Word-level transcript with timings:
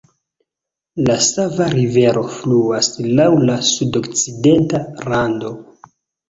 La 1.09 1.17
Sava 1.25 1.67
Rivero 1.73 2.23
fluas 2.37 2.89
laŭ 3.19 3.27
la 3.51 3.59
sudokcidenta 3.73 4.83
rando. 5.11 5.55